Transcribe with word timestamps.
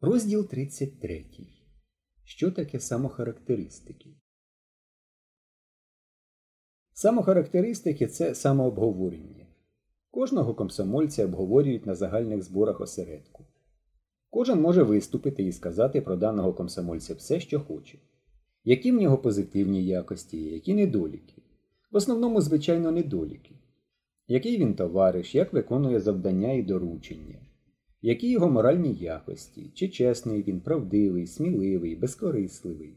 Розділ 0.00 0.48
33. 0.48 1.26
Що 2.24 2.50
таке 2.50 2.80
самохарактеристики? 2.80 4.10
Самохарактеристики 6.92 8.06
це 8.06 8.34
самообговорення. 8.34 9.46
Кожного 10.10 10.54
комсомольця 10.54 11.24
обговорюють 11.24 11.86
на 11.86 11.94
загальних 11.94 12.42
зборах 12.42 12.80
осередку. 12.80 13.44
Кожен 14.30 14.60
може 14.60 14.82
виступити 14.82 15.42
і 15.42 15.52
сказати 15.52 16.00
про 16.00 16.16
даного 16.16 16.52
комсомольця 16.52 17.14
все, 17.14 17.40
що 17.40 17.60
хоче. 17.60 17.98
Які 18.64 18.92
в 18.92 18.94
нього 18.94 19.18
позитивні 19.18 19.84
якості, 19.84 20.44
які 20.44 20.74
недоліки. 20.74 21.42
В 21.90 21.96
основному, 21.96 22.40
звичайно, 22.40 22.90
недоліки. 22.90 23.54
Який 24.28 24.58
він 24.58 24.74
товариш, 24.74 25.34
як 25.34 25.52
виконує 25.52 26.00
завдання 26.00 26.52
і 26.52 26.62
доручення. 26.62 27.47
Які 28.02 28.30
його 28.30 28.50
моральні 28.50 28.94
якості, 28.94 29.70
чи 29.74 29.88
чесний 29.88 30.42
він, 30.42 30.60
правдивий, 30.60 31.26
сміливий, 31.26 31.96
безкорисливий. 31.96 32.94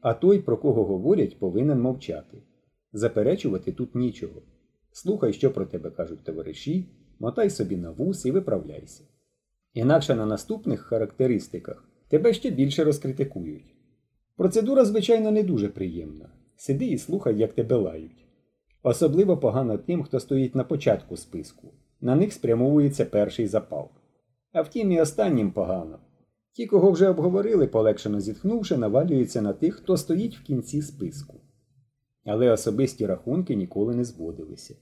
А 0.00 0.14
той, 0.14 0.38
про 0.38 0.56
кого 0.56 0.84
говорять, 0.84 1.38
повинен 1.38 1.80
мовчати. 1.80 2.38
Заперечувати 2.92 3.72
тут 3.72 3.94
нічого. 3.94 4.42
Слухай, 4.92 5.32
що 5.32 5.52
про 5.52 5.66
тебе 5.66 5.90
кажуть 5.90 6.24
товариші, 6.24 6.88
мотай 7.18 7.50
собі 7.50 7.76
на 7.76 7.90
вус 7.90 8.26
і 8.26 8.30
виправляйся. 8.30 9.04
Інакше 9.74 10.14
на 10.14 10.26
наступних 10.26 10.80
характеристиках 10.80 11.88
тебе 12.08 12.32
ще 12.32 12.50
більше 12.50 12.84
розкритикують. 12.84 13.74
Процедура, 14.36 14.84
звичайно, 14.84 15.30
не 15.30 15.42
дуже 15.42 15.68
приємна. 15.68 16.28
Сиди 16.56 16.86
і 16.86 16.98
слухай, 16.98 17.38
як 17.38 17.52
тебе 17.52 17.76
лають. 17.76 18.26
Особливо 18.82 19.36
погано 19.36 19.78
тим, 19.78 20.02
хто 20.02 20.20
стоїть 20.20 20.54
на 20.54 20.64
початку 20.64 21.16
списку. 21.16 21.68
На 22.00 22.16
них 22.16 22.32
спрямовується 22.32 23.04
перший 23.04 23.46
запал. 23.46 23.90
А 24.52 24.62
втім, 24.62 24.92
і 24.92 25.00
останнім 25.00 25.50
погано. 25.50 25.98
Ті, 26.52 26.66
кого 26.66 26.90
вже 26.90 27.08
обговорили, 27.08 27.66
полегшено 27.66 28.20
зітхнувши, 28.20 28.76
навалюються 28.76 29.42
на 29.42 29.52
тих, 29.52 29.74
хто 29.74 29.96
стоїть 29.96 30.36
в 30.36 30.42
кінці 30.42 30.82
списку. 30.82 31.40
Але 32.24 32.50
особисті 32.50 33.06
рахунки 33.06 33.54
ніколи 33.54 33.94
не 33.94 34.04
зводилися. 34.04 34.74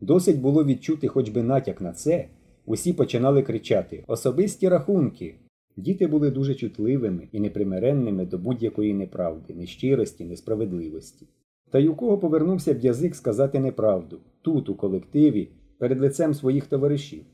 Досить 0.00 0.40
було 0.40 0.64
відчути 0.64 1.08
хоч 1.08 1.28
би 1.28 1.42
натяк 1.42 1.80
на 1.80 1.92
це, 1.92 2.28
усі 2.66 2.92
починали 2.92 3.42
кричати 3.42 4.04
Особисті 4.06 4.68
рахунки. 4.68 5.34
Діти 5.76 6.06
були 6.06 6.30
дуже 6.30 6.54
чутливими 6.54 7.28
і 7.32 7.40
непримиренними 7.40 8.26
до 8.26 8.38
будь-якої 8.38 8.94
неправди, 8.94 9.54
нещирості, 9.54 10.24
несправедливості. 10.24 11.26
Та 11.70 11.78
й 11.78 11.88
у 11.88 11.94
кого 11.94 12.18
повернувся 12.18 12.74
б 12.74 12.80
язик 12.80 13.14
сказати 13.14 13.58
неправду 13.58 14.20
тут, 14.42 14.68
у 14.68 14.74
колективі, 14.74 15.48
перед 15.78 16.00
лицем 16.00 16.34
своїх 16.34 16.66
товаришів. 16.66 17.24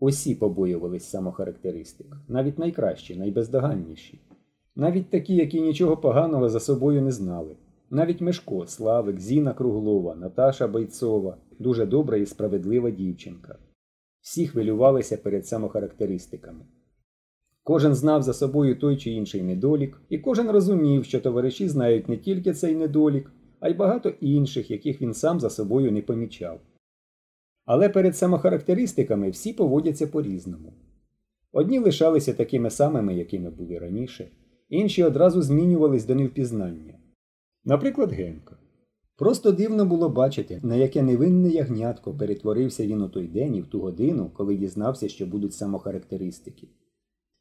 Усі 0.00 0.34
побоювались 0.34 1.10
самохарактеристик, 1.10 2.06
навіть 2.28 2.58
найкращі, 2.58 3.16
найбездоганніші. 3.16 4.20
Навіть 4.76 5.10
такі, 5.10 5.34
які 5.34 5.60
нічого 5.60 5.96
поганого 5.96 6.48
за 6.48 6.60
собою 6.60 7.02
не 7.02 7.10
знали. 7.10 7.56
Навіть 7.90 8.20
Мешко, 8.20 8.66
Славик, 8.66 9.20
Зіна 9.20 9.54
Круглова, 9.54 10.14
Наташа 10.14 10.68
Бойцова, 10.68 11.36
дуже 11.58 11.86
добра 11.86 12.16
і 12.16 12.26
справедлива 12.26 12.90
дівчинка. 12.90 13.58
Всі 14.20 14.46
хвилювалися 14.46 15.16
перед 15.16 15.46
самохарактеристиками. 15.46 16.64
Кожен 17.62 17.94
знав 17.94 18.22
за 18.22 18.32
собою 18.32 18.78
той 18.78 18.96
чи 18.96 19.10
інший 19.10 19.42
недолік, 19.42 20.02
і 20.08 20.18
кожен 20.18 20.50
розумів, 20.50 21.04
що 21.04 21.20
товариші 21.20 21.68
знають 21.68 22.08
не 22.08 22.16
тільки 22.16 22.52
цей 22.52 22.74
недолік, 22.74 23.32
а 23.60 23.68
й 23.68 23.74
багато 23.74 24.08
інших, 24.08 24.70
яких 24.70 25.02
він 25.02 25.14
сам 25.14 25.40
за 25.40 25.50
собою 25.50 25.92
не 25.92 26.02
помічав. 26.02 26.60
Але 27.72 27.88
перед 27.88 28.16
самохарактеристиками 28.16 29.30
всі 29.30 29.52
поводяться 29.52 30.06
по-різному. 30.06 30.72
Одні 31.52 31.78
лишалися 31.78 32.32
такими 32.32 32.70
самими, 32.70 33.14
якими 33.14 33.50
були 33.50 33.78
раніше, 33.78 34.28
інші 34.68 35.04
одразу 35.04 35.42
змінювались 35.42 36.06
до 36.06 36.14
невпізнання. 36.14 36.98
Наприклад, 37.64 38.12
Генка. 38.12 38.56
Просто 39.16 39.52
дивно 39.52 39.86
було 39.86 40.08
бачити, 40.08 40.60
на 40.62 40.76
яке 40.76 41.02
невинне 41.02 41.48
ягнятко 41.48 42.14
перетворився 42.14 42.86
він 42.86 43.02
у 43.02 43.08
той 43.08 43.26
день 43.26 43.56
і 43.56 43.60
в 43.60 43.66
ту 43.66 43.80
годину, 43.80 44.30
коли 44.34 44.56
дізнався, 44.56 45.08
що 45.08 45.26
будуть 45.26 45.54
самохарактеристики. 45.54 46.68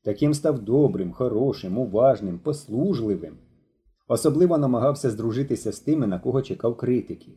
Таким 0.03 0.33
став 0.33 0.59
добрим, 0.59 1.11
хорошим, 1.11 1.77
уважним, 1.77 2.39
послужливим. 2.39 3.37
Особливо 4.07 4.57
намагався 4.57 5.09
здружитися 5.09 5.71
з 5.71 5.79
тими, 5.79 6.07
на 6.07 6.19
кого 6.19 6.41
чекав 6.41 6.77
критики. 6.77 7.31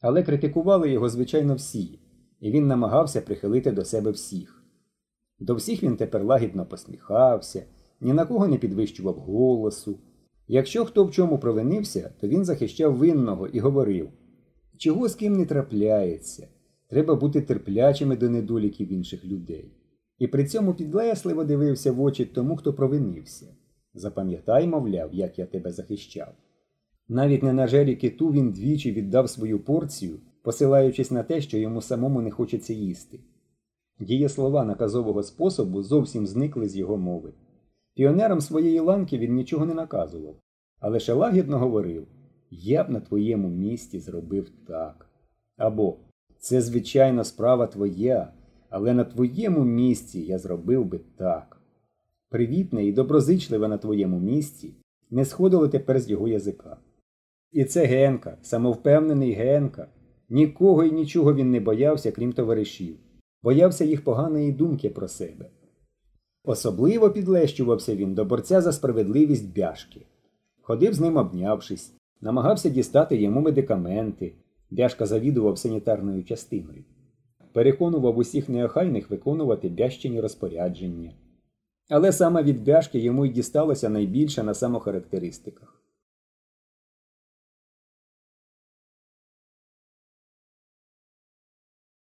Але 0.00 0.22
критикували 0.22 0.90
його, 0.90 1.08
звичайно, 1.08 1.54
всі, 1.54 1.98
і 2.40 2.50
він 2.50 2.66
намагався 2.66 3.20
прихилити 3.20 3.72
до 3.72 3.84
себе 3.84 4.10
всіх. 4.10 4.64
До 5.38 5.54
всіх 5.54 5.82
він 5.82 5.96
тепер 5.96 6.24
лагідно 6.24 6.66
посміхався, 6.66 7.64
ні 8.00 8.12
на 8.12 8.26
кого 8.26 8.48
не 8.48 8.58
підвищував 8.58 9.14
голосу. 9.14 9.98
Якщо 10.48 10.84
хто 10.84 11.04
в 11.04 11.10
чому 11.10 11.38
провинився, 11.38 12.12
то 12.20 12.28
він 12.28 12.44
захищав 12.44 12.96
винного 12.96 13.46
і 13.46 13.60
говорив 13.60 14.10
чого 14.80 15.08
з 15.08 15.14
ким 15.14 15.36
не 15.36 15.46
трапляється, 15.46 16.48
треба 16.88 17.14
бути 17.14 17.40
терплячими 17.40 18.16
до 18.16 18.30
недоліків 18.30 18.92
інших 18.92 19.24
людей. 19.24 19.72
І 20.18 20.26
при 20.26 20.44
цьому 20.44 20.74
підлесливо 20.74 21.44
дивився 21.44 21.92
в 21.92 22.02
очі 22.02 22.24
тому, 22.24 22.56
хто 22.56 22.74
провинився. 22.74 23.46
Запам'ятай, 23.94 24.66
мовляв, 24.66 25.14
як 25.14 25.38
я 25.38 25.46
тебе 25.46 25.72
захищав. 25.72 26.32
Навіть 27.08 27.42
не 27.42 27.52
на 27.52 27.66
жері 27.66 27.96
киту 27.96 28.30
він 28.30 28.52
двічі 28.52 28.92
віддав 28.92 29.30
свою 29.30 29.58
порцію, 29.58 30.18
посилаючись 30.42 31.10
на 31.10 31.22
те, 31.22 31.40
що 31.40 31.58
йому 31.58 31.82
самому 31.82 32.22
не 32.22 32.30
хочеться 32.30 32.72
їсти. 32.72 33.20
Дієслова 34.00 34.64
наказового 34.64 35.22
способу 35.22 35.82
зовсім 35.82 36.26
зникли 36.26 36.68
з 36.68 36.76
його 36.76 36.96
мови. 36.96 37.32
Піонерам 37.94 38.40
своєї 38.40 38.80
ланки 38.80 39.18
він 39.18 39.34
нічого 39.34 39.66
не 39.66 39.74
наказував, 39.74 40.34
а 40.80 40.88
лише 40.88 41.12
лагідно 41.12 41.58
говорив 41.58 42.06
Я 42.50 42.84
б 42.84 42.90
на 42.90 43.00
твоєму 43.00 43.48
місці 43.48 44.00
зробив 44.00 44.50
так. 44.66 45.06
Або 45.56 45.96
Це, 46.38 46.60
звичайно, 46.60 47.24
справа 47.24 47.66
твоя, 47.66 48.32
але 48.70 48.94
на 48.94 49.04
твоєму 49.04 49.64
місці 49.64 50.20
я 50.20 50.38
зробив 50.38 50.84
би 50.84 51.00
так. 51.16 51.60
Привітне 52.28 52.86
і 52.86 52.92
доброзичливе 52.92 53.68
на 53.68 53.78
твоєму 53.78 54.20
місці 54.20 54.74
не 55.10 55.24
сходило 55.24 55.68
тепер 55.68 56.00
з 56.00 56.10
його 56.10 56.28
язика. 56.28 56.76
І 57.52 57.64
це 57.64 57.84
Генка, 57.84 58.38
самовпевнений 58.42 59.32
Генка. 59.32 59.88
Нікого 60.30 60.84
і 60.84 60.92
нічого 60.92 61.34
він 61.34 61.50
не 61.50 61.60
боявся, 61.60 62.12
крім 62.12 62.32
товаришів, 62.32 62.96
боявся 63.42 63.84
їх 63.84 64.04
поганої 64.04 64.52
думки 64.52 64.90
про 64.90 65.08
себе. 65.08 65.50
Особливо 66.44 67.10
підлещувався 67.10 67.96
він 67.96 68.14
до 68.14 68.24
борця 68.24 68.60
за 68.60 68.72
справедливість 68.72 69.54
бяшки. 69.56 70.06
Ходив 70.62 70.94
з 70.94 71.00
ним 71.00 71.16
обнявшись, 71.16 71.92
намагався 72.20 72.68
дістати 72.68 73.16
йому 73.16 73.40
медикаменти. 73.40 74.32
Бяшка 74.70 75.06
завідував 75.06 75.58
санітарною 75.58 76.24
частиною. 76.24 76.84
Переконував 77.52 78.18
усіх 78.18 78.48
неохайних 78.48 79.10
виконувати 79.10 79.68
бящині 79.68 80.20
розпорядження. 80.20 81.12
Але 81.88 82.12
саме 82.12 82.42
від 82.42 82.64
бяшки 82.64 82.98
йому 82.98 83.26
й 83.26 83.28
дісталося 83.28 83.88
найбільше 83.88 84.42
на 84.42 84.54
самохарактеристиках. 84.54 85.82